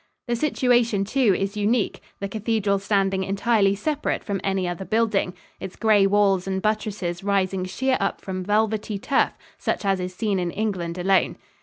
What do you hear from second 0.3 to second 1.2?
situation,